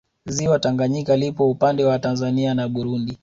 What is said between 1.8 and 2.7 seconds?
wa Tanzania na